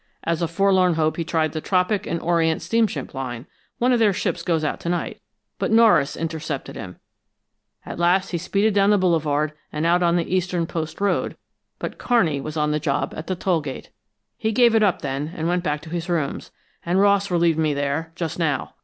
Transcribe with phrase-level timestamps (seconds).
[0.23, 3.45] As a forlorn hope he tried the Tropic and Oriental steamship line,
[3.77, 5.21] one of their ships goes out to night,
[5.59, 6.97] but Norris intercepted him;
[7.85, 11.37] at last he speeded down the boulevard and out on the eastern post road,
[11.77, 13.91] but Kearney was on the job at the toll gate.
[14.39, 16.49] "He gave it up then, and went back to his rooms,
[16.83, 18.73] and Ross relieved me there, just now.